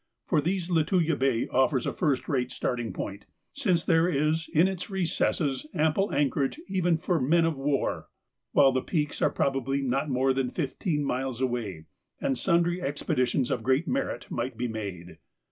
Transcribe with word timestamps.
For 0.25 0.41
these 0.41 0.71
Lituya 0.71 1.15
Bay 1.15 1.45
offers 1.49 1.85
a 1.85 1.93
first 1.93 2.27
rate 2.27 2.49
starting 2.49 2.91
point, 2.91 3.27
since 3.53 3.85
there 3.85 4.09
is 4.09 4.49
in 4.51 4.67
its 4.67 4.89
recesses 4.89 5.67
ample 5.75 6.11
anchorage 6.11 6.59
even 6.67 6.97
for 6.97 7.21
men 7.21 7.45
of 7.45 7.55
war, 7.55 8.07
while 8.51 8.71
the 8.71 8.81
peaks 8.81 9.21
are 9.21 9.29
probably 9.29 9.79
not 9.83 10.09
more 10.09 10.33
than 10.33 10.49
fifteen 10.49 11.03
miles 11.03 11.39
away, 11.39 11.85
and 12.19 12.35
sundry 12.39 12.81
expeditions 12.81 13.51
of 13.51 13.61
great 13.61 13.87
merit 13.87 14.25
might 14.31 14.57
be 14.57 14.67
made. 14.67 15.19